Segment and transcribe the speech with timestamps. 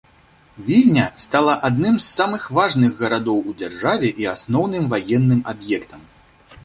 [0.69, 6.01] Вільня стала адным з самых важных гарадоў у дзяржаве і асноўным ваенным аб'ектам.